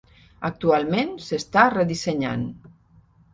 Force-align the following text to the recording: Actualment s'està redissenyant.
Actualment 0.47 1.11
s'està 1.25 1.67
redissenyant. 1.75 2.49